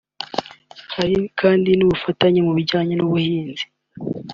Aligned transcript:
Hari 0.95 1.17
kandi 1.39 1.69
n’ubufatanye 1.73 2.39
mu 2.47 2.51
bijyanye 2.57 2.93
n’ubuhinzi 2.95 3.63